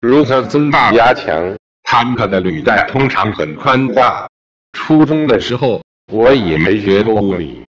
[0.00, 4.28] 如何增大压强坦克的履带通常很宽大。
[4.72, 5.82] 初中的时候
[6.12, 7.67] 我也没学过物理。